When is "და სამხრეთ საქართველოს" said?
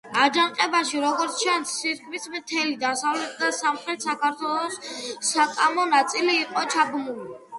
3.43-4.79